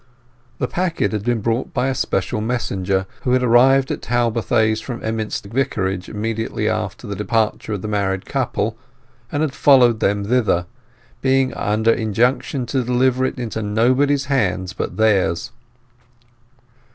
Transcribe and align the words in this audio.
The 0.57 0.67
packet 0.67 1.11
had 1.11 1.23
been 1.23 1.41
brought 1.41 1.75
by 1.75 1.87
a 1.87 1.93
special 1.93 2.41
messenger, 2.41 3.05
who 3.21 3.33
had 3.33 3.43
arrived 3.43 3.91
at 3.91 4.01
Talbothays 4.01 4.81
from 4.81 4.99
Emminster 5.05 5.47
Vicarage 5.47 6.09
immediately 6.09 6.67
after 6.67 7.05
the 7.05 7.15
departure 7.15 7.73
of 7.73 7.83
the 7.83 7.87
married 7.87 8.25
couple, 8.25 8.75
and 9.31 9.43
had 9.43 9.53
followed 9.53 9.99
them 9.99 10.25
hither, 10.25 10.65
being 11.21 11.53
under 11.53 11.91
injunction 11.91 12.65
to 12.65 12.83
deliver 12.83 13.25
it 13.25 13.37
into 13.37 13.61
nobody's 13.61 14.25
hands 14.25 14.73
but 14.73 14.97
theirs. 14.97 15.51